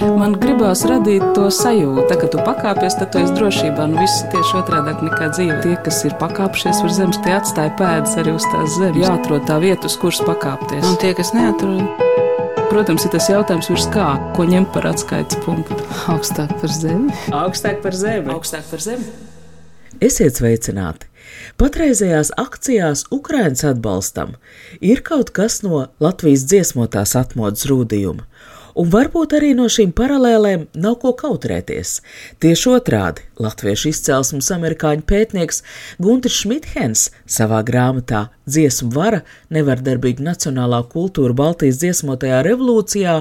[0.00, 3.84] Man gribās radīt to sajūtu, ka tu pakāpies, tad tu esi drošībā.
[3.90, 5.58] Nu, viss tieši otrādi nekā dzīve.
[5.64, 9.02] Tie, kas ir pakāpšies uz zemes, tie atstāja pēdas arī uz tās zemes.
[9.04, 10.86] Jāatrod tā vieta, uz kuras pakāpties.
[10.88, 11.84] Un tie, kas neatrod,
[12.70, 15.74] Protams, ir tas jautājums, virs kā, ko ņemt par atskaites punktu.
[16.12, 17.10] augstāk par zemi.
[17.34, 18.30] Augstāk par zemi.
[18.30, 19.08] Augstāk par zemi.
[19.98, 21.10] Esiet sveicināti!
[21.58, 24.36] Patreizējās akcijās Ukraiņas atbalstam
[24.80, 28.24] ir kaut kas no Latvijas dziesmotās atmodas rūdījuma,
[28.74, 32.00] un varbūt arī no šīm paralēlēm nav ko kautrēties.
[32.42, 35.62] Tieši otrādi- latviešu izcelsmes amerikāņu pētnieks
[35.98, 39.20] Gunter Šmithens savā grāmatā Dziesmu vara-
[39.54, 43.14] nevardarbīga nacionālā kultūra Baltijas dziesmotajā revolūcijā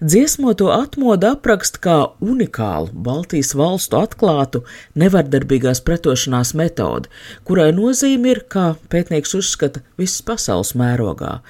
[0.00, 4.62] dziesmoto atmodu apraksta kā unikālu Baltijas valstu atklātu
[4.96, 7.10] nevardarbīgās pretošanās metodi,
[7.44, 11.40] kurai nozīme ir, kā pētnieks uzskata, visas pasaules mērogā.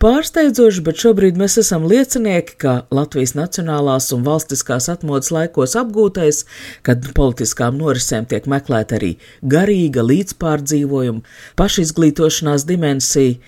[0.00, 6.44] Pārsteidzoši, bet šobrīd mēs esam liecinieki, ka Latvijas nacionālās un valstiskās atmodas laikos apgūtais,
[6.86, 11.24] kad politiskām norisēm tiek meklēta arī garīga līdzpārdzīvojuma,
[11.58, 13.38] pašizglītošanās dimensija,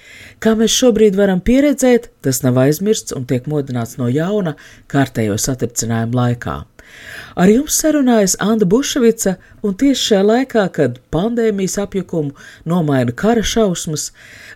[0.41, 4.57] kā mēs šobrīd varam pieredzēt, tas nav aizmirsts un tiek modināts no jauna
[4.93, 6.63] kārtējo satricinājumu laikā.
[7.35, 9.37] Ar jums sarunājas Anna Bušvica,
[9.67, 12.35] un tieši šajā laikā, kad pandēmijas apjukumu
[12.71, 14.11] nomaina kara šausmas,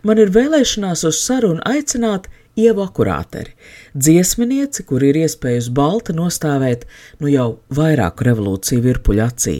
[0.07, 3.53] man ir vēlēšanās uz sarunu aicināt Ievu akurāteri,
[4.05, 6.87] dziesminieci, kur ir iespēja uz balta nostāvēt
[7.23, 9.57] nu jau vairāku revolūciju virpuļu acī.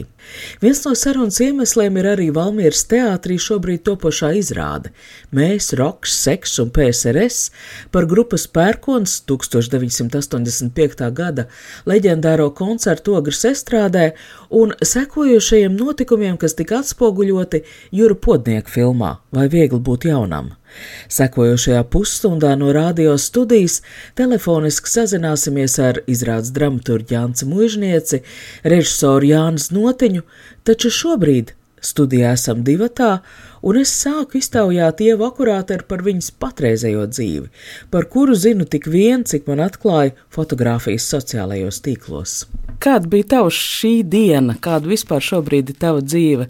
[0.61, 4.91] Viens no sarunas iemesliem ir arī Valmieras teātrī šobrīd topošā izrāde
[5.35, 7.49] Mēs, Roks, Seks un PSRS
[7.93, 11.09] par grupas pērkons 1985.
[11.15, 11.47] gada
[11.89, 14.11] leģendāro koncertu ogres estrādē
[14.49, 17.63] un sekojošajiem notikumiem, kas tika atspoguļoti
[17.95, 20.58] Jura Podnieka filmā Vai viegli būt jaunam.
[21.09, 23.79] Sekojošajā pusstundā no radio studijas
[24.19, 28.23] telefoniski sazināsimies ar izrādes dramaturgu Jānci Mužnieci,
[28.63, 30.25] režisoru Jānis Notiņu,
[30.67, 33.19] taču šobrīd studijā esam divatā,
[33.63, 37.47] un es sāku iztaujāt ievu akurāteri par viņas patreizējo dzīvi,
[37.91, 42.43] par kuru zinu tik vien, cik man atklāja fotografijas sociālajos tīklos.
[42.79, 46.45] Kāda bija tava šī diena, kāda vispār šobrīd ir tava dzīve?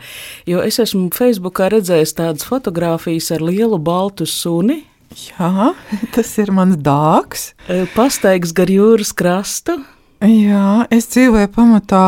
[0.49, 4.83] Jo es esmu Facebookā redzējis tādas fotogrāfijas ar lielu baltu suni.
[5.25, 5.71] Jā,
[6.13, 7.53] tas ir mans dārgs.
[7.95, 9.79] Pastaigs gar jūras krastu.
[10.21, 12.03] Jā, es dzīvoju pamatā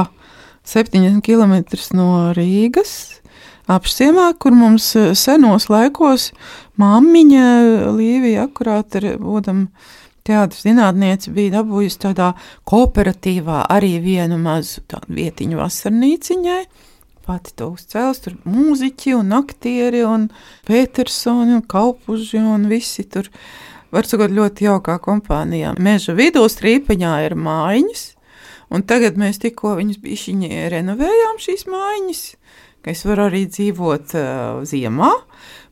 [0.70, 1.58] 70 km
[1.98, 3.22] no Rīgas.
[3.72, 6.30] Apsiemā, kur mums senos laikos
[6.82, 7.46] māmiņa
[7.96, 9.70] Līvija akurāt ar vodam
[10.32, 12.32] teātris zinātniece bija dabūjusi tādā
[12.70, 16.62] kooperatīvā arī vienu mazu vietiņu vasarnīciņai.
[17.22, 20.30] Pati to uzcēlus, tur mūziķi un aktieri un
[20.66, 23.30] Petersoni un Kaupuži un visi tur.
[23.92, 25.76] Var sakot, ļoti jaukā kompānijā.
[25.84, 28.04] Meža vidū strīpeņā ir mājiņas,
[28.74, 32.22] un tagad mēs tikko viņas bišķiņi renovējām šīs mājiņas,
[32.82, 35.12] ka es varu arī dzīvot uh, ziemā,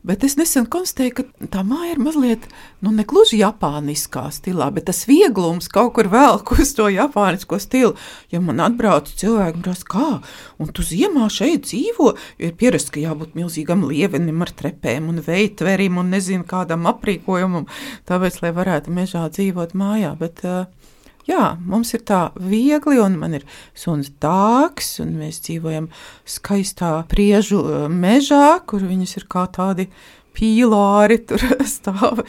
[0.00, 2.46] Bet es nesen konstatēju, ka tā māja ir mazliet,
[2.80, 7.92] nu, ne gluži japāniskā stilā, bet tas vieglums kaut kur velk uz to japānisko stilu.
[8.32, 10.08] Ja man atbrauc cilvēki, prasa, kā,
[10.56, 15.20] un tu ziemā šeit dzīvo, jo ir pierasts, ka jābūt milzīgam lievenim ar trepēm un
[15.26, 17.68] veitverim un nezinu kādam aprīkojumam,
[18.08, 20.64] tāpēc, lai varētu mežā dzīvot mājā, bet uh,
[21.28, 23.44] Jā, mums ir tā viegli, un man ir
[23.76, 25.90] suns dārgs, un mēs dzīvojam
[26.24, 27.60] skaistā priežu
[27.92, 29.90] mežā, kur viņas ir kā tādi
[30.36, 31.42] pīlāri, tur
[31.76, 32.24] stāv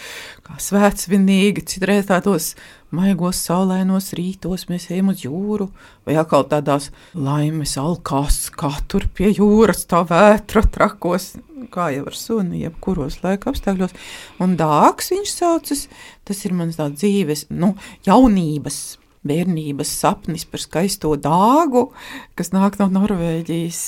[0.46, 2.54] kā svētsvinīgi, citreiz tādos
[2.92, 5.70] maigos saulēnos rītos mēs ejam uz jūru,
[6.08, 11.34] vai atkal tādās laimes alkās, kā tur pie jūras tā vētra trakos,
[11.72, 13.96] kā jau ar suni, jebkuros laika apstākļos.
[14.44, 15.86] Un dāks viņš saucas,
[16.28, 17.76] tas ir mans tā dzīves, nu,
[18.08, 18.82] jaunības.
[19.22, 21.92] Bērnības sapnis par skaisto dāgu,
[22.34, 23.82] kas nāk no Norvēģijas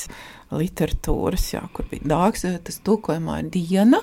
[0.59, 4.01] literatūras, jā, kur bija dāgs, tas tulkojumā ir diena.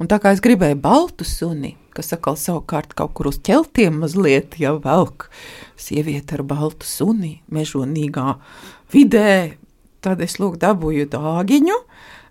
[0.00, 4.58] Un tā kā es gribēju baltu suni, kas atkal savukārt kaut kur uz ķeltiem mazliet
[4.60, 5.30] jau velk
[5.80, 8.34] sievieti ar baltu suni mežonīgā
[8.92, 9.56] vidē,
[10.04, 11.80] tad es lūk dabūju dāgiņu,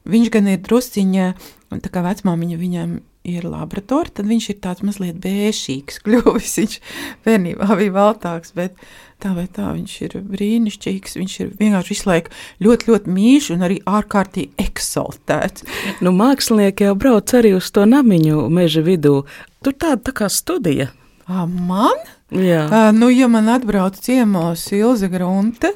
[0.06, 1.28] Viņš gan ir drusciņā,
[1.74, 2.92] un tā kā vecmāmiņa viņam
[3.26, 6.56] ir laboratorija, tad viņš ir tāds mazliet bēšīgs kļuvis.
[6.62, 6.78] Viņš
[7.26, 8.78] bērnībā bija valtāks, bet
[9.24, 11.18] tā vai tā viņš ir brīnišķīgs.
[11.20, 12.36] Viņš ir vienkārši visu laiku
[12.66, 15.66] ļoti, ļoti mīļš un arī ārkārtīgi eksaltēts.
[16.06, 19.24] Nu, mākslinieki jau brauc arī uz to namiņu meža vidū.
[19.66, 20.92] Tur tāda tā kā studija.
[21.26, 21.98] À, man?
[22.30, 22.66] Jā.
[22.70, 25.72] À, nu, ja man atbrauc ciemos Ilze Grunte,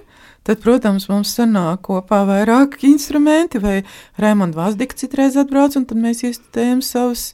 [0.49, 3.79] tad, protams, mums sanāk kopā vairāki instrumenti, vai
[4.19, 7.29] Raimonda Vazdika citreiz atbrauc, un tad mēs iestudējam savus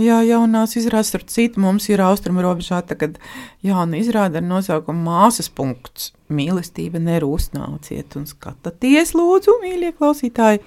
[0.00, 3.18] Jā, jaunās izrādes, ar citu mums ir austrumu robežā, tagad
[3.66, 6.12] jauna izrāde ar nosaukumu Māsas punkts.
[6.30, 10.62] Mīlestība nerūst nāciet un skatieties, lūdzu, mīļie klausītāji.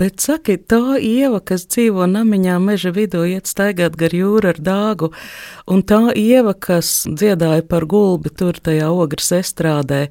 [0.00, 5.12] Bet saki, tā ieva, kas dzīvo namiņā meža vidū, iet staigāt gar jūru ar dāgu,
[5.68, 10.06] un tā ieva, kas dziedāja par gulbi tur tajā ogres estrādē,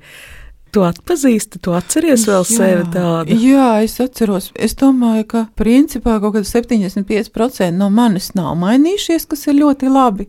[0.76, 3.36] Tu atpazīsti, tu atceries vēl jā, sevi tādu?
[3.40, 4.50] Jā, es atceros.
[4.60, 10.28] Es domāju, ka principā kaut kāda 75% no manis nav mainījušies, kas ir ļoti labi.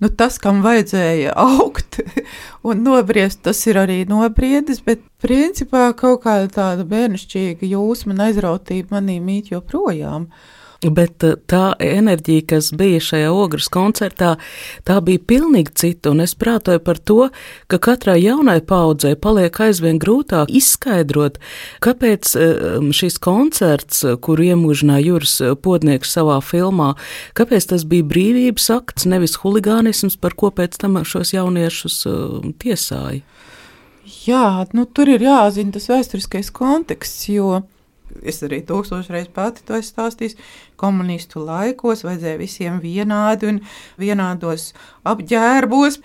[0.00, 2.00] Nu, tas, kam vajadzēja augt
[2.66, 8.96] un nobriest, tas ir arī nobriedis, bet principā kaut kāda tāda bērnišķīga jūsma un aizrautība
[8.96, 10.24] manī mīt joprojām.
[10.24, 14.32] Uh, Bet eh, tā enerģija, kas bija šajā ogres koncertā,
[14.88, 16.10] tā bija pilnīgi cita.
[16.10, 17.28] Un es prātoju par to,
[17.70, 21.38] ka katrai jaunai paudzei paliek aizvien grūtāk izskaidrot,
[21.84, 26.92] kāpēc eh, šis koncerts, kuru iemūžināja Juris Podnieks savā filmā,
[27.38, 33.22] kāpēc tas bija brīvības akts, nevis huligānisms, par ko pēc tam šos jauniešus eh, tiesāja.
[34.26, 37.62] Jā, nu, tur ir jāzina tas vēsturiskais konteksts, jo
[38.22, 40.36] es arī tūkstošreiz pati to esmu stāstījis.
[40.80, 43.60] Komunistu laikos vajadzēja visiem vienādi un
[44.00, 44.72] vienādos
[45.08, 46.00] apģērbos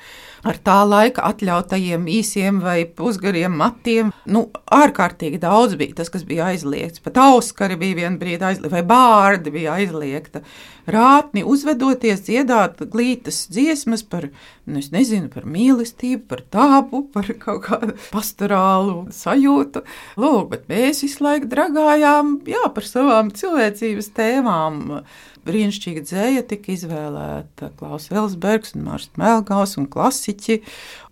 [0.48, 4.14] ar tā laika atļautajiem īsiem vai pusgariem matiem.
[4.30, 7.04] Nu, ārkārtīgi daudz bija tas, kas bija aizliegts.
[7.04, 10.44] Pat auskari bija viena brīdi aizliegta, vai bārdi bija aizliegta.
[10.88, 14.30] Rātni uzvedoties, dziedāt glītas dziesmas par,
[14.64, 19.84] nu, nezinu, par mīlestību, par tāpu, par kaut kādu pastorālu sajūtu.
[20.22, 25.02] Lūk, bet mēs visu laiku dragājām, jā, par savām cilvēcības tēmām
[25.48, 30.37] brīnišķīga dzēja tika izvēlēta Klaus Elsbergs un Mārcis Melgaus un klasiķi.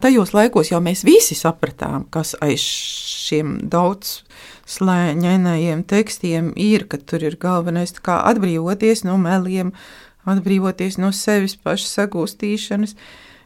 [0.03, 4.21] Tajos laikos jau mēs visi sapratām, kas aiz šiem daudz
[4.69, 9.73] slēņainajiem tekstiem ir, ka tur ir galvenais atbrīvoties no meliem,
[10.25, 12.95] atbrīvoties no sevis pašas sagūstīšanas,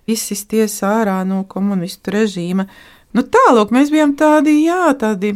[0.09, 2.67] izsisties ārā no komunistu režīma.
[3.13, 5.33] Nu, tālāk mēs bijām tādi, jā, tādi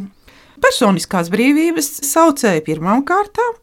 [0.63, 3.57] personiskās brīvības saucēji pirmām kārtām,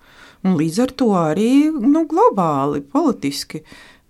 [0.44, 3.62] un līdz ar to arī nu, globāli, politiski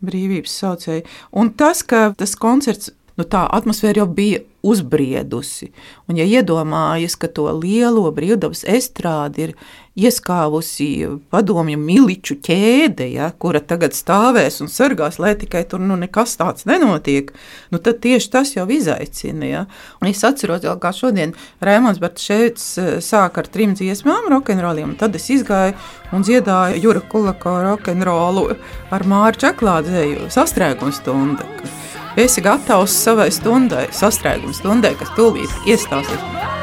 [0.05, 1.05] brīvības saucēji.
[1.37, 5.71] Un tas, ka tas koncerts, nu, tā atmosfēra jau bija uzbriedusi.
[6.09, 9.55] Un, ja iedomājas, ka to lielo brīvdabas estrādi ir
[10.01, 10.87] ieskāvusi
[11.33, 16.69] padomju miliču ķēde, ja, kura tagad stāvēs un sargās, lai tikai tur nu, nekas tāds
[16.69, 17.33] nenotiek,
[17.73, 19.49] nu, tad tieši tas jau izaicina.
[19.49, 19.65] Ja.
[20.01, 21.35] Un es atceros, jau, kā šodien
[21.65, 25.77] Rēmons Bartšēvits eh, sāk ar trim dziesmām rokenroliem, un tad es izgāju
[26.15, 28.51] un dziedāju Jura Kulako rokenrolu
[28.93, 31.49] ar Māru Čaklādzēju sastrēgumu stundu
[32.19, 36.60] esi gatavs savai stundai, sastrēguma stundai, kas tūlīt iestāsies.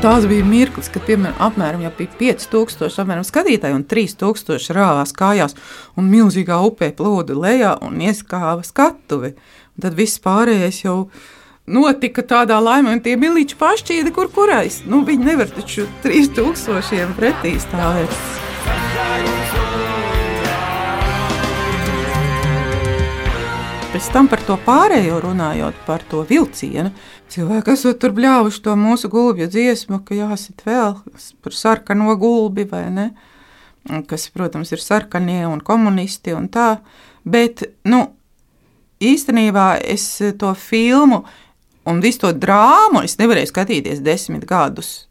[0.00, 5.52] Tās bija mirklis, kad piemēram, apmēram bija 5000 apmēram, skatītāji un 3000 rāvās kājās,
[6.00, 9.34] un milzīgā upē plūda lejā un ieskāva skatuvi.
[9.76, 10.96] Un tad viss pārējais jau
[11.68, 14.80] notika tādā laimē, un tie milīči pašķīdi, kur kurais.
[14.88, 19.39] Nu, viņi nevar taču 3000 pretī stāvēt.
[24.00, 26.88] Pēc tam par to pārējo runājot, par to vilcienu.
[27.28, 30.94] Cilvēki esat tur bļāvuši to mūsu gulbju dziesmu, ka jāsit vēl
[31.44, 33.04] par sarkano gulbi vai ne,
[34.08, 36.78] kas, protams, ir sarkanie un komunisti un tā,
[37.28, 38.00] bet, nu,
[39.04, 40.08] īstenībā es
[40.40, 41.20] to filmu
[41.84, 45.09] un visu to drāmu es nevarēju skatīties desmit gadus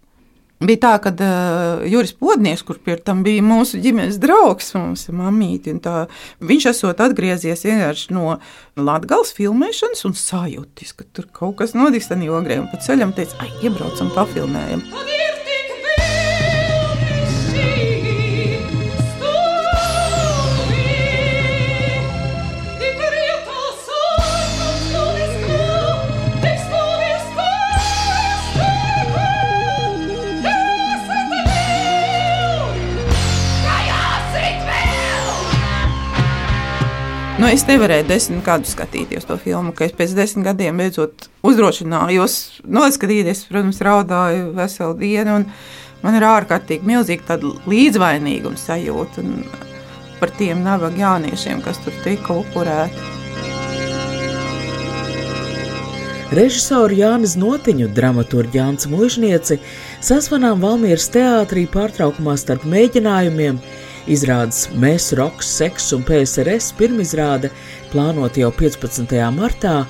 [0.59, 5.15] Bija tā, ka uh, Juris Podnieks, kurš pie tam bija mūsu ģimenes draugs, mums ir
[5.15, 6.09] mamīti, tā,
[6.43, 8.35] viņš esot atgriezies vienkārši no
[8.75, 13.39] Latgales filmēšanas un sajūtis, ka tur kaut kas notiks tādā ogrē, un pa ceļam teica,
[13.39, 14.83] ai, iebraucam, pafilmējam.
[14.91, 15.38] Paldies!
[37.59, 43.45] Es nevarēju desmit gadus skatīties to filmu, ka es pēc desmit gadiem beidzot uzdrošinājos noskatīties.
[43.51, 45.41] Protams, raudāju veselu dienu.
[45.41, 45.51] Un,
[45.99, 49.23] Man ir ārkārtīgi milzīga tāda līdzvainīguma sajūta
[50.19, 53.07] par tiem nabaga jauniešiem, kas tur tika upurēti.
[56.35, 59.57] Režisoru Jānis Notiņu, dramaturgu Jānis Mūžnieci
[60.05, 63.59] sasvanām Valmieras teātrī pārtraukumā starp mēģinājumiem.
[64.07, 67.51] Izrādes Mēs, Roks, Seks un PSRS pirmizrāde
[67.91, 69.17] plānota jau 15.
[69.35, 69.83] martā.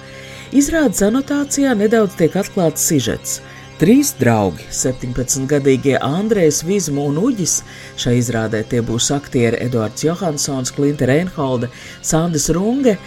[0.56, 3.40] Izrādes anotācijā nedaudz tiek atklāts sižets.
[3.80, 7.62] Trīs draugi, 17-gadīgie Andrejs Vizmu un Uģis,
[8.02, 11.70] šai izrādē tie būs aktieri Eduards Johansons, Klinta Reinholde,
[12.04, 12.98] Sandis Runge,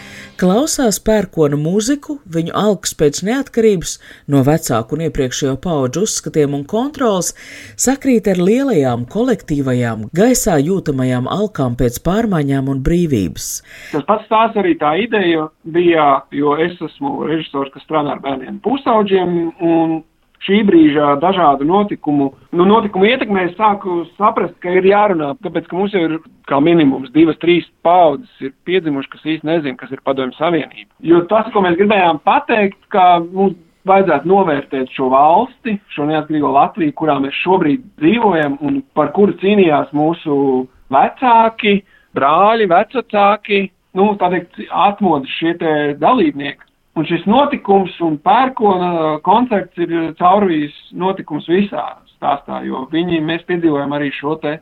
[0.40, 3.94] klausās pērkona mūziku, viņu algas pēc neatkarības
[4.32, 7.32] no vecāku un iepriekšējo pauģu uzskatiem un kontrols
[7.80, 13.50] sakrīt ar lielajām kolektīvajām, gaisā jūtamajām alkām pēc pārmaiņām un brīvības.
[13.92, 18.60] Tas pats tās arī tā ideja bija, jo es esmu režisors, kas strādā ar bērniem
[18.64, 20.00] pusauģiem, un
[20.46, 25.78] šī brīža dažādu notikumu, nu, notikumu ietekmē es sāku saprast, ka ir jārunā, tāpēc, ka
[25.78, 26.16] mums jau ir
[26.50, 30.90] kā minimums divas, trīs paudzes ir piedzimuši, kas īsti nezin, kas ir padomju savienība.
[31.06, 33.58] Jo tas, ko mēs gribējām pateikt, ka mums
[33.88, 39.90] vajadzētu novērtēt šo valsti, šo neatkarīgo Latviju, kurā mēs šobrīd dzīvojam un par kuru cīnījās
[39.96, 41.80] mūsu vecāki,
[42.14, 43.62] brāļi, vecāki,
[43.98, 46.68] nu, tā teikt, atmodas šie te dalībnieki.
[46.92, 53.94] Un šis notikums un pērkona koncerts ir caurvīs notikums visā stāstā, jo viņi, mēs piedzīvojam
[53.96, 54.58] arī šo te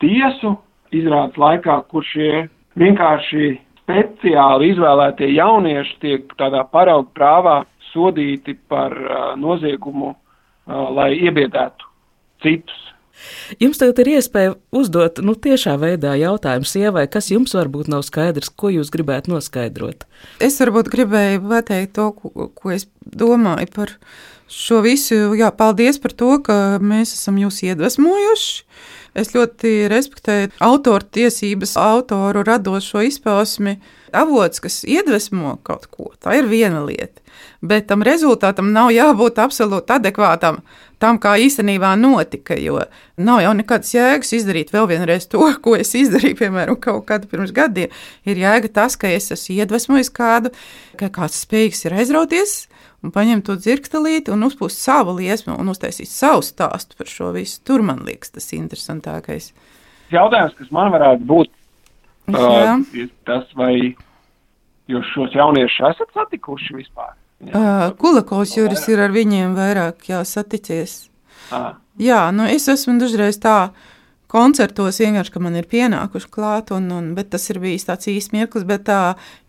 [0.00, 0.54] tiesu
[0.96, 2.46] izrādes laikā, kur šie
[2.80, 3.50] vienkārši
[3.82, 7.60] speciāli izvēlētie jaunieši tiek tādā paraugu prāvā
[7.92, 11.92] sodīti par uh, noziegumu, uh, lai iebiedētu
[12.42, 12.82] citus.
[13.62, 18.52] Jums tagad ir iespēja uzdot nu, tiešā veidā jautājumu sievai, kas jums varbūt nav skaidrs,
[18.52, 20.06] ko jūs gribētu noskaidrot.
[20.42, 23.96] Es varbūt gribēju pateikt to, ko, ko es domāju par
[24.52, 25.32] šo visu.
[25.38, 28.64] Jā, paldies par to, ka mēs esam jūs iedvesmojuši.
[29.16, 33.78] Es ļoti respektēju autoru tiesības, autoru radošo izpausmi.
[34.14, 37.22] Avots, kas iedvesmo kaut ko, tā ir viena lieta.
[37.60, 40.60] Bet tam rezultātam nav jābūt absolūti adekvātam
[41.02, 42.56] tam, kā īstenībā notika.
[42.60, 42.84] Jo
[43.16, 47.52] nav jau nekādas jēgas izdarīt vēl vienreiz to, ko es izdarīju, piemēram, kaut kādu pirms
[47.56, 47.92] gadiem.
[48.28, 50.54] Ir jēga tas, ka es esmu iedvesmojis kādu,
[51.00, 52.56] ka kāds spējīgs ir aizrauties
[53.04, 57.60] un paņemt to dzirkstelīti un uzpūst savu liesmu un uztaisīt savu stāstu par šo visu.
[57.66, 59.52] Tur man liekas tas interesantākais.
[60.12, 61.50] Jautājums, kas man varētu būt,
[62.34, 63.74] uh, ir tas, vai
[64.90, 67.14] jūs šos jauniešus esat satikuši vispār?
[67.46, 71.06] Uh, Kulakovs Juris ir ar viņiem vairāk jāsaticies.
[71.52, 71.76] Ah.
[72.00, 73.72] Jā, nu es esmu dažreiz tā
[74.32, 78.34] koncertos vienkārši, ka man ir pienākuši klāt, un, un, bet tas ir bijis tāds īsts
[78.34, 79.00] mirklis, bet tā,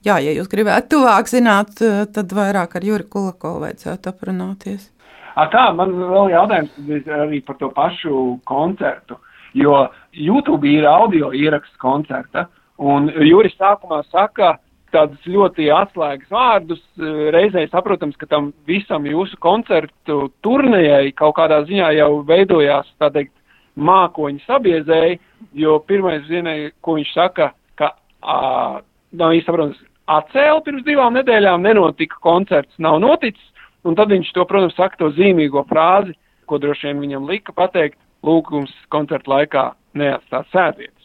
[0.05, 1.79] jā, ja jūs gribētu tuvāk zināt,
[2.13, 4.91] tad vairāk ar Juri Kulakovu vajadzētu aprunāties.
[5.37, 9.19] A, tā, man vēl jautājums arī par to pašu koncertu,
[9.57, 14.57] jo YouTube ir audio ieraksts koncerta, un Juris sākumā saka,
[14.93, 16.81] tādus ļoti atslēgas vārdus.
[16.97, 23.11] Eh, reizē saprotams, ka tam visam jūsu koncertu turnējai kaut kādā ziņā jau veidojās, tā
[23.13, 23.33] teikt,
[23.77, 25.19] mākoņi sabiezēji,
[25.53, 27.91] jo pirmais zinēja, ko viņš saka, ka
[28.23, 28.81] ā,
[29.13, 33.53] nav īsti saprotams, atcēla pirms divām nedēļām, nenotika koncerts, nav noticis,
[33.85, 36.17] un tad viņš to, protams, saka to zīmīgo frāzi,
[36.49, 40.96] ko droši vien viņam lika pateikt, lūgums koncerta laikā neatstāt sēdiet.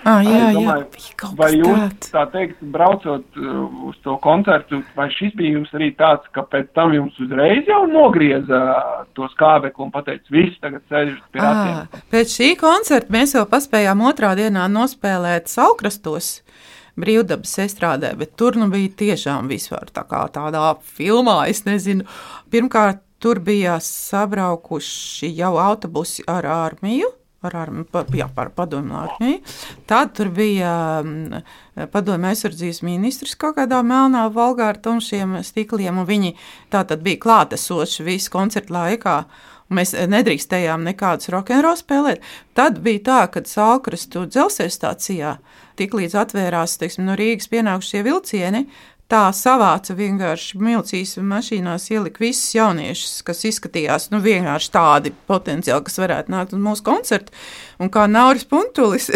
[0.00, 2.10] Ah, jā, domāju, jā, vai jūs tāds.
[2.14, 3.56] tā teikt, braucot uh,
[3.90, 7.82] uz to koncertu, vai šis bija jums arī tāds, ka pēc tam jums uzreiz jau
[7.90, 8.60] nogrieza
[9.18, 11.76] to skābekli un pateica, viss tagad sēžat pie ratiem?
[11.82, 16.32] Ah, pēc šī koncerta mēs jau paspējām otrā dienā nospēlēt saukrastos
[17.00, 22.08] brīvdabas estrādē, bet tur nu bija tiešām vispār tā kā tādā filmā, es nezinu.
[22.52, 27.10] Pirmkārt, tur bija sabraukuši jau autobusi ar armiju
[27.46, 29.40] ar, ar, par, jā, par padomu armiju.
[29.88, 30.72] Tad tur bija
[31.04, 31.38] um,
[31.92, 36.34] padomu aizsardzības ministrs kaut kādā melnā valgā ar tumšiem stikliem, un viņi
[36.72, 39.22] tā tad bija klātesoši visu koncertu laikā.
[39.70, 42.24] Mēs nedrīkstējām nekādus rokenrola spēlēt.
[42.58, 45.36] Tad bija tā, ka Sālkrastu dzelzceļa stācijā
[45.78, 48.64] tiklīdz atvērās teiksim, no Rīgas pienākušie vilcieni,
[49.10, 55.98] tā savāca vienkārši milcīs mašīnās, ielika visus jauniešus, kas izskatījās nu, vienkārši tādi potenciāli, kas
[55.98, 57.34] varētu nākt uz mūsu koncertu.
[57.80, 59.08] Un kā Nauris Puntulis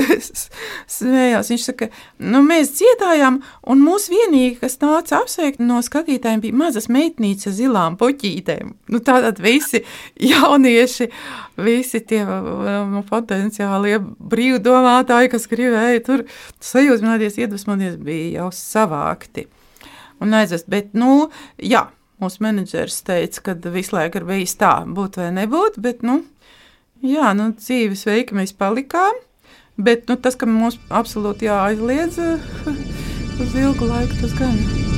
[0.97, 3.39] smējās, viņš saka, nu, mēs dziedājām,
[3.71, 8.75] un mūsu vienīgi, kas nāca apsveikt no skatītājiem, bija mazas meitnītes ar zilām puķītēm.
[8.91, 9.85] Nu, tātad visi
[10.33, 11.11] jaunieši,
[11.63, 16.25] visi tie nu, potenciālie brīvdomātāji, kas gribēja tur
[16.65, 19.47] sajūsmināties, iedvesmoties, bija jau savākti
[20.23, 20.69] un aizvest.
[20.71, 21.87] Bet, nu, jā,
[22.23, 26.23] mūsu menedžers teica, ka visu laiku ir bijis tā, būt vai nebūt, bet, nu,
[27.05, 29.19] Jā, nu, dzīves veiki mēs palikām,
[29.77, 32.17] bet nu, tas, ka mums absolūti jāaizliedz
[33.45, 34.57] uz ilgu laiku, tas gan.
[34.57, 34.94] Veiksim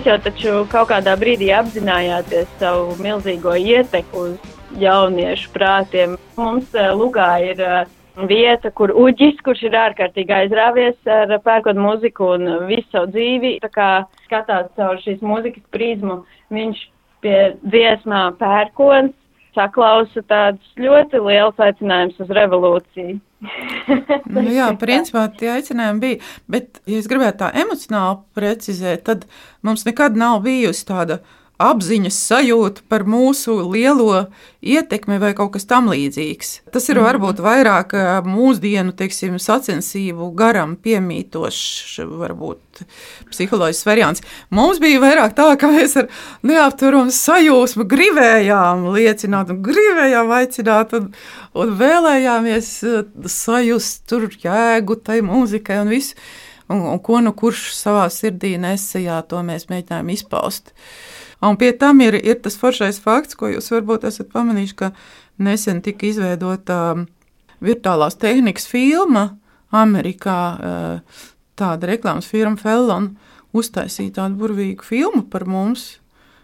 [0.00, 6.14] jūs jau taču kaut kādā brīdī apzinājāties savu milzīgo ietekmi uz jauniešu prātiem.
[6.38, 7.82] Mums uh, Lugā ir uh,
[8.30, 13.68] vieta, kur uģis, kurš ir ārkārtīgi aizrāvies ar pērkonu mūziku un visu savu dzīvi, tā
[13.74, 13.90] kā
[14.24, 16.22] skatās caur šīs mūzikas prizmu,
[16.54, 16.80] viņš
[17.20, 19.12] pie dziesmām pērkons
[19.56, 23.18] saklausa tāds ļoti liels aicinājums uz revolūciju.
[24.30, 26.18] Nu, jā, principā tie aicinājumi bija.
[26.50, 29.24] Bet, ja es gribētu tā emocionāli precizēt, tad
[29.66, 31.18] mums nekad nav bijusi tāda
[31.60, 34.26] apziņas sajūta par mūsu lielo
[34.64, 36.52] ietekmi vai kaut kas tamlīdzīgs.
[36.72, 37.92] Tas ir varbūt vairāk
[38.26, 42.84] mūsdienu teiksim, sacensību garam piemītošs, varbūt
[43.30, 44.24] psiholoģisks variants.
[44.54, 46.10] Mums bija vairāk tā, ka mēs ar
[46.46, 51.10] neapturamu sajūsmu gribējām liecināt gribējām aicināt un,
[51.52, 52.76] un vēlējāmies
[53.40, 56.16] sajust tur jēgu tai mūzikai un visu.
[56.70, 60.70] Un, un ko nu kurš savā sirdī nesajā, to mēs mēģinājām izpaust.
[61.40, 64.90] Un pie tam ir, ir tas foršais fakts, ko jūs varbūt esat pamanījuši, ka
[65.40, 67.06] nesen tika izveidota um,
[67.64, 69.30] virtuālās tehnikas filma
[69.72, 70.40] Amerikā.
[70.58, 71.28] uh,
[71.60, 73.14] Tāda reklāmas firma Fellon
[73.56, 75.98] uztaisīja tādu burvīgu filmu par mums.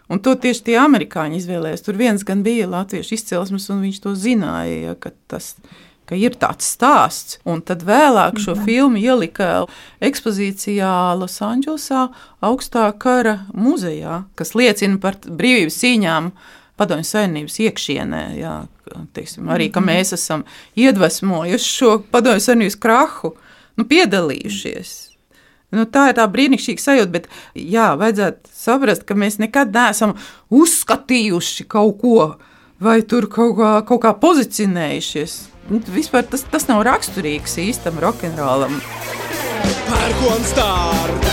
[0.07, 1.83] Un to tieši tie amerikāņi izvēlējās.
[1.83, 5.55] Tur viens gan bija latviešu izcelsmes, un viņš to zināja, ka tas
[6.07, 7.37] ka ir tāds stāsts.
[7.47, 9.65] Un tad vēlāk šo filmu ielika
[10.03, 12.07] ekspozīcijā Losandželosā,
[12.45, 16.31] augstā kara muzejā, kas liecina par brīvības cīņām.
[16.77, 18.53] Padomju Savienības iekšienē, jā,
[19.17, 20.43] teiksim, arī ka mēs esam
[20.77, 23.31] iedvesmojuši šo Padomju Savienības krahu,
[23.81, 24.91] nu, piedalījušies.
[25.73, 27.25] Nu, tā ir tā brīnišķīga sajūta, bet
[27.57, 30.13] jā, vajadzētu saprast, ka mēs nekad neesam
[30.53, 32.19] uzskatījuši kaut ko
[32.79, 35.37] vai tur kaut kā, kaut kā pozicionējušies.
[35.67, 38.77] Nu, vispār tas, tas nav raksturīgs īstam rokenrolam.
[39.87, 41.31] Pērkons dārgi,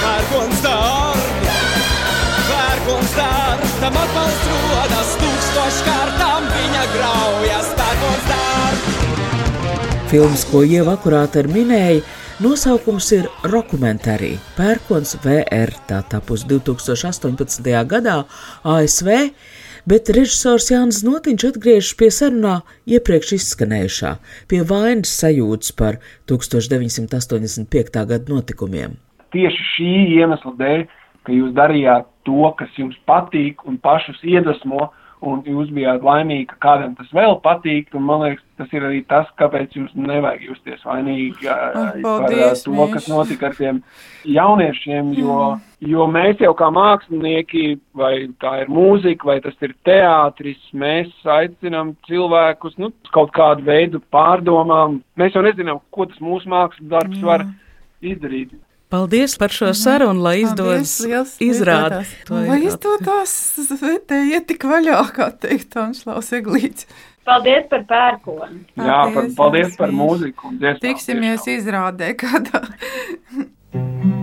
[0.00, 1.52] pērkons dārgi,
[2.48, 8.96] pērkons dārgi, tam atbalsts rodas tūkstoškārtām viņa graujas, pērkons dārgi.
[10.10, 12.02] Filmas, ko Ieva akurāti ar minēja,
[12.42, 15.78] nosaukums ir Dokumentārija Pērkons VR.
[15.86, 17.70] Tā tapus 2018.
[17.86, 18.18] gadā
[18.66, 19.14] ASV,
[19.88, 24.14] bet režisors Jānis Notiņš atgriežas pie sarunā iepriekš izskanējušā,
[24.50, 28.04] pie vainas sajūtas par 1985.
[28.12, 28.98] gada notikumiem.
[29.32, 30.84] tieši šī iemesla dēļ,
[31.26, 34.88] ka jūs darījāt to, kas jums patīk un pašus iedvesmo,
[35.22, 39.00] un jūs bijāt laimīgi, ka kādam tas vēl patīk, un man liekas, tas ir arī
[39.06, 42.92] tas, kāpēc jums nevajag justies vainīgi ā, Ah, par paldies, to, Mīš.
[42.94, 43.82] kas notika ar tiem
[44.26, 45.38] jauniešiem, jo,
[45.80, 51.94] jo mēs jau kā mākslinieki, vai tā ir mūzika, vai tas ir teātris, mēs aicinām
[52.08, 55.00] cilvēkus, nu, kaut kādu veidu pārdomām.
[55.18, 57.46] Mēs jau nezinām, ko tas mūsu mākslas darbs var
[58.02, 58.54] izdarīt.
[58.88, 60.94] Paldies par šo sarunu, lai izdodas
[61.44, 62.30] izrādīt.
[62.32, 63.34] Lai izdodas
[63.82, 66.88] vērtējiet tik vaļā, kā teikt Anšlaus Eglīts.
[67.28, 68.62] Paldies par pērkonu!
[68.80, 70.54] Jā, par, Paldies, paldies par mūziku.
[70.80, 72.64] Tiksimies izrādē kādā.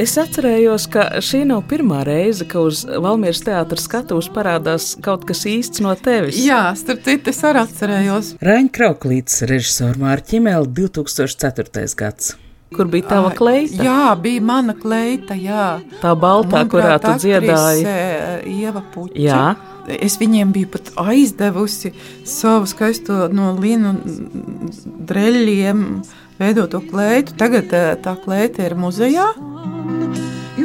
[0.00, 5.44] Es atcerējos, ka šī nav pirmā reize, ka uz Valmieras teātras skatuves parādās kaut kas
[5.48, 6.38] īsts no tevis.
[6.40, 8.30] Jā, starp citu, es arī atcerējos.
[8.40, 11.84] Raņa Krauklīts, režisora Mārķa Čimēla, 2004.
[12.00, 12.32] gads.
[12.72, 13.84] Kur bija tava kleita?
[13.84, 15.66] Jā, bija mana kleita, jā.
[16.00, 17.84] Tā baltā, kurā tu dziedāji.
[17.84, 18.56] dziedāji.
[18.62, 19.20] Ieva Puķa.
[19.20, 19.44] Jā.
[20.00, 21.92] Es viņiem biju pat aizdevusi
[22.24, 23.92] savu skaisto no linu
[25.10, 25.86] dreļiem
[26.40, 27.36] veidoto kleitu.
[27.38, 29.28] Tagad eh, tā kleita ir muzejā.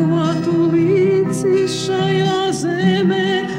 [0.08, 3.57] Jo tu līdzi šajā zemē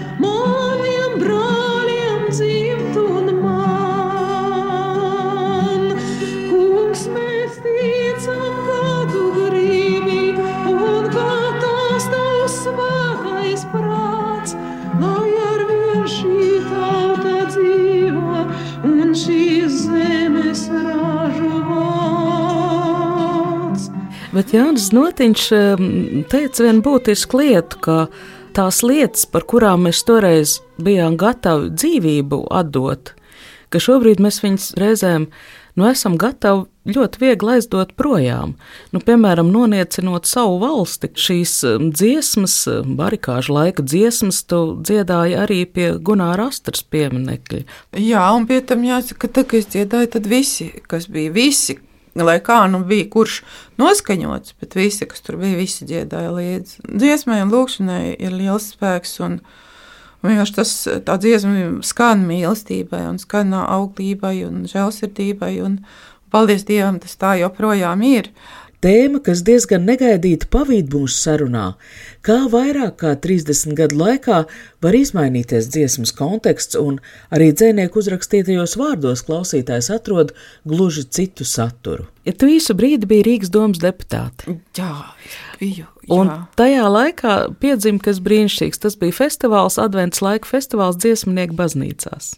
[24.39, 25.45] Bet Jānis Notiņš
[26.31, 27.95] teica vienu būtisku lietu, ka
[28.55, 33.17] tās lietas, par kurām mēs toreiz bijām gatavi dzīvību atdot,
[33.75, 35.25] ka šobrīd mēs viņus reizēm
[35.75, 38.55] nu, esam gatavi ļoti viegli aizdot projām.
[38.95, 41.11] Nu, piemēram, noniecinot savu valsti.
[41.19, 41.57] Šīs
[41.99, 42.61] dziesmas,
[43.01, 47.65] barikāžu laika dziesmas, tu dziedāji arī pie Gunāra Astras pieminekļa.
[47.99, 51.81] Jā, un pie tam jāsaka, ka, kad es dziedāju, tad visi, kas bija visi,
[52.27, 53.43] lai kā nu bija, kurš
[53.81, 56.85] noskaņots, bet visi, kas tur bija, visi dziedāja līdzi.
[56.89, 59.19] Dziesmai un lūkšanai ir liels spēks.
[59.25, 59.41] Un,
[60.19, 60.71] Vienkārši tas
[61.07, 65.53] tā dziesma skan mīlestībai, un skan auglībai un žēlsirdībai.
[65.63, 65.77] Un,
[66.35, 68.33] paldies Dievam, tas tā joprojām ir.
[68.85, 71.65] Tēma, kas diezgan negaidīti pavīd mūsu sarunā,
[72.23, 74.45] kā vairāk kā 30 gadu laikā
[74.85, 77.01] var izmainīties dziesmas konteksts, un
[77.35, 80.31] arī dzēnieku uzrakstītajos vārdos klausītājs atrod
[80.63, 82.07] gluži citu saturu.
[82.29, 84.59] Ja tu visu brīdi biji Rīgas domas deputāte.
[84.79, 84.93] Jā,
[85.59, 85.91] biju.
[86.09, 86.39] Un Jā.
[86.57, 88.81] tajā laikā piedzima kas brīnišķīgs.
[88.81, 92.37] Tas bija festivāls, advents laika festivāls dziesmnieku baznīcās.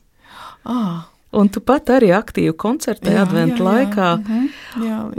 [0.65, 3.71] Ah, Un tu pat arī aktīvi koncertēji Jā, adventu jā, jā.
[3.71, 4.09] laikā.
[4.19, 4.47] Mhm,
[4.83, 5.19] jā, līdz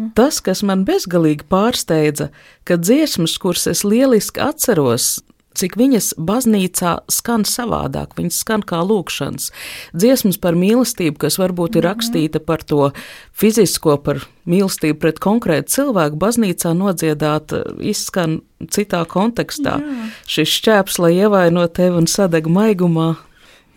[0.00, 2.28] Un tas, kas man bezgalīgi pārsteidza,
[2.64, 5.16] ka dziesmas, kuras es lieliski atceros,
[5.54, 9.50] cik viņas baznīcā skan savādāk, viņas skan kā lūkšanas.
[9.94, 11.78] Dziesmas par mīlestību, kas varbūt Mhm.
[11.78, 12.90] ir rakstīta par to
[13.32, 19.78] fizisko, par mīlestību pret konkrētu cilvēku, baznīcā nodziedāt, izskan citā kontekstā.
[19.82, 20.10] Jā.
[20.26, 23.16] Šis šķēps, lai ievaino tevi un sadeg maigumā,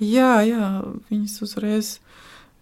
[0.04, 0.68] Jā, jā,
[1.10, 1.94] viņas uzreiz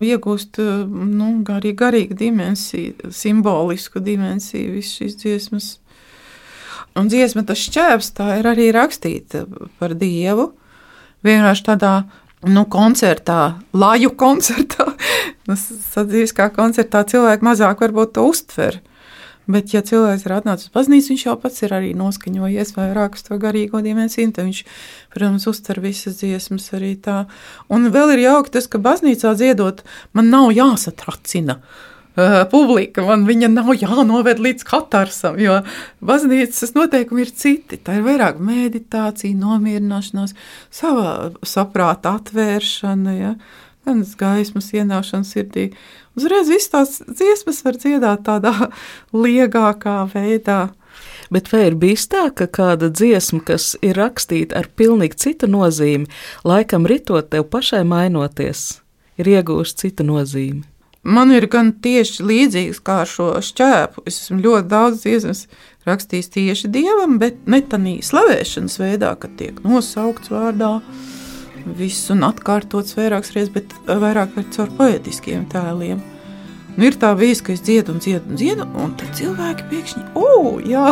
[0.04, 5.72] iegūst nu, arī garīgu dimensiju, simbolisku dimensiju, visas šīs dziesmas.
[6.96, 9.44] Un dziesma tas šķēps, tā ir arī rakstīta
[9.80, 10.54] par Dievu.
[11.28, 11.94] Vienkārši tādā
[12.48, 14.88] nu, koncertā, laju koncertā,
[15.50, 18.80] nu, sadzīviskā koncertā cilvēki mazāk varbūt to uztver.
[19.46, 23.26] Bet, ja cilvēks ir atnācis uz baznīcu, viņš jau pats ir arī noskaņojies vairāk uz
[23.28, 24.62] to garīgo dimensiju, tad viņš,
[25.14, 27.26] protams, uztver visas dziesmas arī tā.
[27.70, 29.84] Un vēl ir jauki tas, ka baznīcā dziedot,
[30.18, 31.60] man nav jāsatracina.
[32.16, 35.58] Uh, publika man viņa nav jānoved līdz katarsam, jo
[36.00, 37.76] baznīcas noteikumi ir citi.
[37.76, 40.32] Tā ir vairāk meditācija, nomierināšanās,
[40.74, 43.34] savā saprāta atvēršana, ja?
[43.86, 45.70] Gan gaismas ienākšana sirdī.
[46.18, 48.54] Uzreiz viss tās dziesmas var dziedāt tādā
[49.26, 50.70] liegākā veidā.
[51.34, 56.08] Bet vai ir bijis tā, ka kāda dziesma, kas ir rakstīta ar pilnīgi citu nozīmi,
[56.48, 58.80] laikam ritot tev pašai mainoties,
[59.20, 60.64] ir iegūst citu nozīmi?
[61.06, 64.08] Man ir gan tieši līdzīgs kā ar šo šķēpu.
[64.10, 65.44] Es esmu ļoti daudz dziesmas
[65.86, 70.80] rakstījis tieši dievam, bet ne tādā slavēšanas veidā, kad tiek nosaukts vārdā.
[71.66, 76.04] Viss un atkārtots vairākas reizes, bet vairāk caur poetiskiem tēliem.
[76.76, 80.04] Nu, ir tā bijis, ka es dziedu un dziedu un dziedu, un tad cilvēki pēkšņi,
[80.20, 80.92] oh, jā,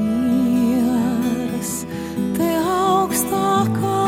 [0.00, 1.72] Mieras
[2.36, 3.99] te augstākā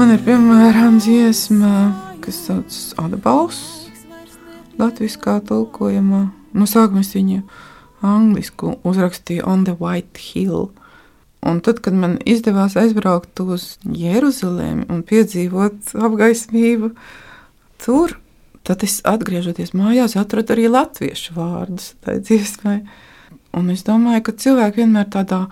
[0.00, 1.70] Man ir piemēram dziesma,
[2.24, 4.06] kas saucas Atbalsts,
[4.80, 6.20] latviskā tulkojumā.
[6.56, 7.42] No sākuma es viņu
[8.08, 10.70] angļuiski uzrakstīju On the White Hill.
[11.44, 16.94] Un tad, kad man izdevās aizbraukt uz Jeruzalemi un piedzīvot apgaismību
[17.84, 18.14] tur,
[18.64, 22.78] tad es atgriežoties mājās, atradu arī latviešu vārdus tai dziesmai.
[23.52, 25.42] Un es domāju, ka cilvēki vienmēr tādā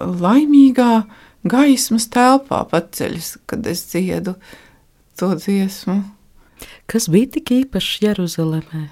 [0.00, 0.94] laimīgā
[1.44, 4.36] gaismas telpā paceļas, kad es dziedu
[5.18, 6.02] to dziesmu.
[6.90, 8.88] Kas bija tik īpašs Jeruzalemē?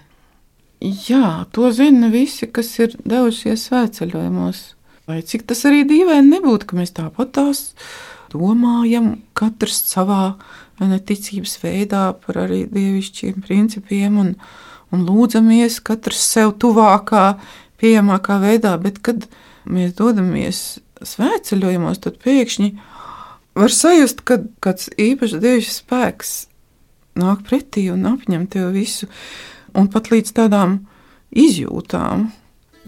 [0.80, 4.62] Jā, to zina visi, kas ir devušies svētceļojumos.
[5.10, 7.62] Lai cik tas arī dīvaini nebūtu, ka mēs tāpat tās
[8.32, 10.36] domājam, katrs savā
[10.80, 14.30] neticības veidā par arī dievišķiem principiem un,
[14.94, 17.34] un lūdzamies katrs sev tuvākā,
[17.80, 19.26] pieejamākā veidā, bet kad
[19.68, 22.70] mēs dodamies svētceļojumos, tad pēkšņi
[23.58, 26.30] var sajust, ka kāds īpašs dievišķs spēks
[27.20, 29.06] nāk pretī un apņem tev visu
[29.76, 30.70] un pat līdz tādām
[31.30, 32.30] izjūtām,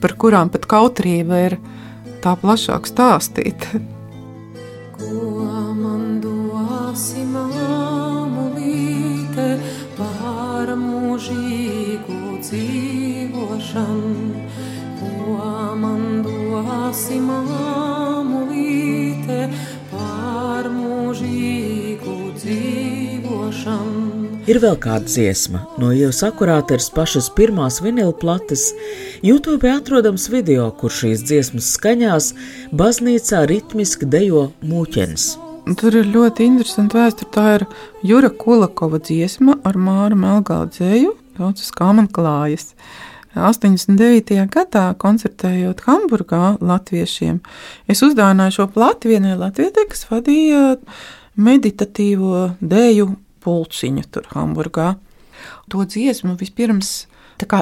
[0.02, 1.54] par kurām pat kautrība ir
[2.24, 3.58] tā plašāk stāstīt.
[4.96, 5.46] Ko
[5.78, 8.68] man dosi māmulīte
[9.98, 14.21] par mūžīgu dzīvošanu?
[16.62, 18.28] Dosi māmulīte
[19.90, 24.12] par mūžīgu dzīvošanu?
[24.46, 28.68] Ir vēl kāda dziesma no Ievas akurāteres pašas pirmās vinila plates.
[29.26, 32.30] YouTube atrodams video, kur šīs dziesmas skaņās
[32.70, 35.22] baznīcā ritmiski dejo mūķens.
[35.80, 37.30] Tur ir ļoti interesanti vēsture.
[37.34, 37.66] Tā ir
[38.06, 42.70] Jura Kulakova dziesma ar Māru Melgālu dzēju, saucas kā man klājas.
[43.34, 44.34] 89.
[44.52, 47.40] gadā, koncertējot Hamburgā latviešiem,
[47.88, 50.76] es uzdāvināju šo plati vienai latvietei, kas vadīja
[51.40, 53.08] meditatīvo dēju
[53.42, 54.94] pulciņu tur Hamburgā.
[55.72, 57.06] To dziesmu vispirms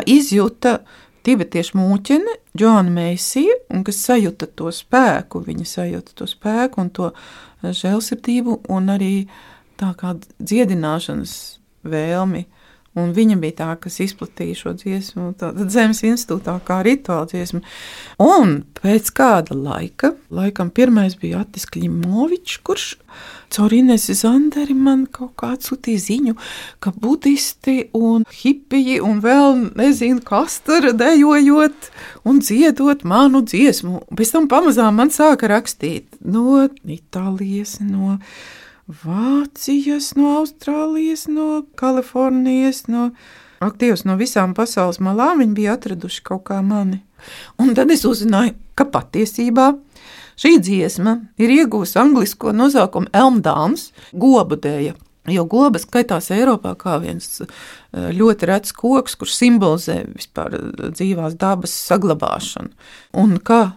[0.06, 0.80] izjuta
[1.24, 3.54] tibetiešu mūķene, Džona Meisija,
[3.86, 7.12] kas sajūta to spēku, viņa sajūta to spēku un to
[7.62, 9.14] žēlsirdību un arī
[9.80, 11.34] tā kā dziedināšanas
[11.84, 12.46] vēlmi.
[12.98, 17.60] Un viņa bija tā, kas izplatīja šo dziesmu, tātad Zemes institūtā, kā rituāla dziesma.
[18.18, 22.88] Un pēc kāda laika, laikam pirmais bija Atis Klimovičs, kurš
[23.54, 26.34] caur Inesi Zanderi man kaut kā atsūtīja ziņu,
[26.82, 31.92] ka budisti un hipiji un vēl nezinu, kas tur dejojot
[32.26, 34.08] un dziedot manu dziesmu.
[34.18, 38.58] Pēc tam pamazām man sāka rakstīt no Itālijas, no Itālijas
[38.90, 43.10] Vācijas, no Austrālijas, no Kalifornijas, no
[43.62, 45.42] aktīvas no visām pasaules malām.
[45.42, 47.02] Viņi bija atraduši kaut kā mani.
[47.60, 49.74] Un tad es uzzināju, ka patiesībā
[50.40, 54.96] šī dziesma ir iegūsta angļu nosaukumu Elmdāns, gobu dēļa.
[55.30, 57.48] Jo gobas skaitās Eiropā kā viens eh,
[58.16, 62.72] ļoti rets koks, kurš simbolizē vispār eh, dzīvās dabas saglabāšanu.
[63.20, 63.74] Un kā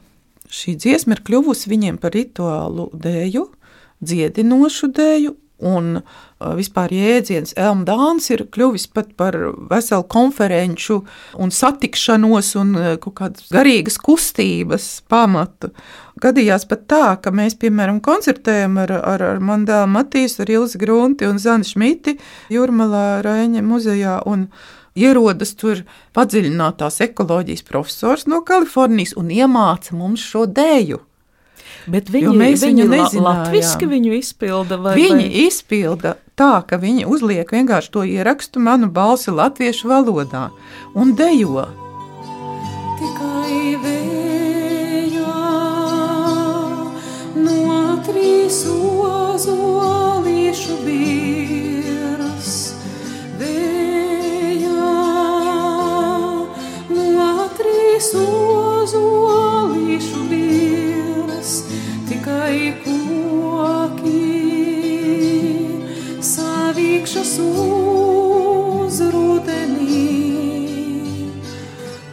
[0.48, 3.44] šī dziesma ir kļuvusi viņiem par rituālu dēļu,
[4.04, 5.38] dziedinošu dēļu.
[5.64, 6.02] Un
[6.58, 9.38] vispār jēdziens Elmdāns ir kļuvis pat par
[9.70, 10.98] veselu konferenču
[11.40, 15.72] un satikšanos un kaut kādas garīgas kustības pamatu.
[16.24, 21.30] Gadījās pat tā, ka mēs, piemēram, koncertējam ar, ar, ar Mandēlu Matīsu, ar Ilzi Grunti
[21.30, 22.18] un Zani Šmiti
[22.52, 24.20] Jurmalā Raiņa muzejā.
[24.30, 24.50] Un,
[24.94, 25.80] Ierodas tur
[26.14, 31.00] padziļinātās ekoloģijas profesors no Kalifornijas un iemāca mums šo dēļu.
[31.88, 33.24] Bet viņi, mēs viņu nezinājām.
[33.26, 34.94] Latviski viņu izpilda vai?
[34.96, 35.46] Viņi vai?
[35.48, 40.50] izpilda tā, ka viņi uzliek vienkārši to ierakstu manu balsi latviešu valodā
[40.96, 41.66] un dejo.
[43.02, 45.40] Tikai vējā
[47.44, 52.52] no trīs ozolīšu bieras.
[53.42, 54.92] Vējā
[56.96, 60.23] no trīs ozolīšu
[62.44, 64.20] tikai koki
[66.24, 70.10] savīkšas uz rudenī.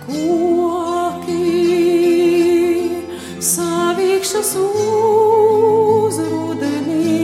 [0.07, 1.47] Koki
[3.43, 7.19] savīkšas uz rudenī.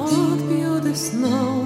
[0.00, 1.64] Atbildes nav.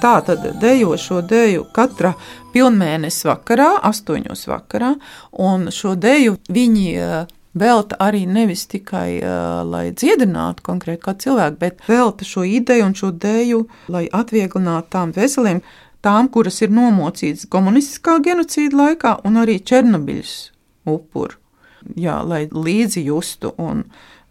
[0.00, 2.14] Tā tad dejo šo deju katra
[2.54, 4.94] pilnmēnesis vakarā, astoņos vakarā,
[5.32, 7.26] un šo deju viņi
[7.60, 12.96] velta arī nevis tikai uh, lai dziedinātu konkrēti kā cilvēku, bet velta šo ideju un
[12.98, 15.62] šo dēju, lai atvieglinātu tām veseliem,
[16.04, 20.36] tām, kuras ir nomocītas komunistiskā genocīda laikā un arī Černobiļas
[20.88, 21.38] upuru.
[21.96, 23.84] Jā, lai līdzi justu un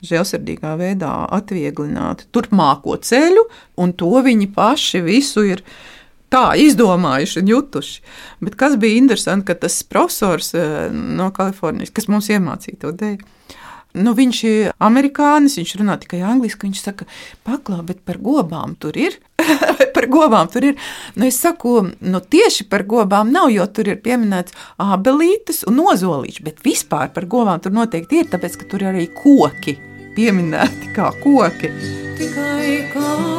[0.05, 3.47] žēlsirdīgā veidā atvieglinātu turpmāko ceļu,
[3.81, 5.63] un to viņi paši visu ir
[6.33, 8.03] tā izdomājuši un jutuši.
[8.43, 13.33] Bet kas bija interesanti, ka tas profesors eh, no Kalifornijas, kas mums iemācīja to dēļu,
[13.97, 16.67] nu, viņš ir amerikānis, viņš runā tikai angliski.
[16.67, 17.07] Viņš saka,
[17.47, 19.17] paklā, bet par gobām tur ir.
[19.95, 20.77] par gobām tur ir.
[21.15, 26.45] Nu, es saku, nu, tieši par gobām nav, jo tur ir pieminēts abelītes un nozolīši,
[26.45, 29.77] bet vispār par gobām tur noteikti ir, tāpēc, ka tur ir arī koki
[30.17, 31.73] pieminēti kā koki.
[32.17, 33.36] Tikai kā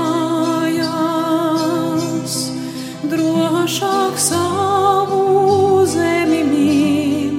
[3.68, 7.34] drošāk savu zemi mīl.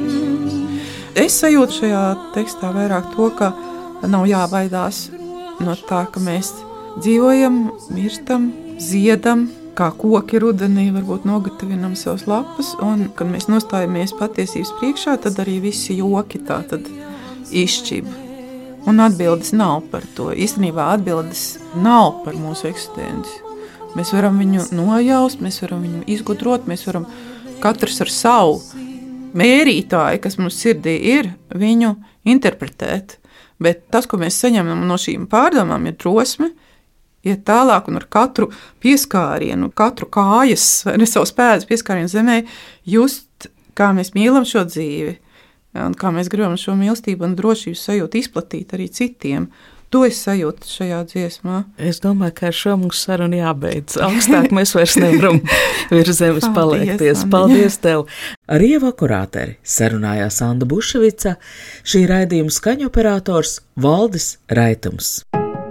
[1.17, 2.01] Es sajūtu šajā
[2.35, 3.49] tekstā vairāk to, ka
[4.05, 5.07] nav jābaidās
[5.65, 6.51] no tā, ka mēs
[7.01, 7.57] dzīvojam,
[7.97, 15.17] mirstam, ziedam, kā koki rudenī, varbūt nogatavinam savus lapus, un kad mēs nostājamies patiesības priekšā,
[15.25, 16.85] tad arī visi joki tā tad
[17.49, 18.05] izšķib.
[18.85, 20.29] Un atbildes nav par to.
[20.29, 23.48] Īstenībā atbildes nav par mūsu eksistenci.
[23.97, 27.08] Mēs varam viņu nojaust, mēs varam viņu izgudrot, mēs varam
[27.63, 28.60] katrs ar savu
[29.38, 31.95] mērītāju, kas mums sirdī ir, viņu
[32.30, 33.17] interpretēt.
[33.60, 36.52] Bet tas, ko mēs saņemam no šīm pārdomām, ir drosme,
[37.28, 38.47] iet tālāk un ar katru
[38.84, 42.38] pieskārienu, katru kājas ne savus pēdas pieskārienu zemē,
[42.88, 45.17] just, kā mēs mīlam šo dzīvi
[45.80, 49.49] un kā mēs gribam šo mīlestību un drošības sajūtu izplatīt arī citiem.
[49.89, 51.63] To es sajūtu šajā dziesmā.
[51.82, 53.97] Es domāju, ka ar šo mums sarunu jābeidz.
[54.06, 55.39] Augstāk mēs vairs nevaram
[55.89, 57.25] virs zemes paliekties.
[57.32, 58.06] Paldies tev!
[58.49, 61.39] Ar Ievu akurāteri sarunājās Anna Buševica,
[61.82, 65.19] šī raidījuma skaņoperators Valdis Raitums.